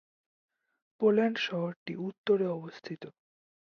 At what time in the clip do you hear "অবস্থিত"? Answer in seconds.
2.49-3.03